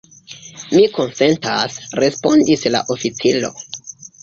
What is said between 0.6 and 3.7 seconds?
Mi konsentas, respondis la oficiro.